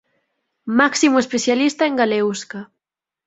Máximo 0.79 1.17
especialista 1.19 1.83
en 1.85 1.95
Galeusca. 1.99 2.59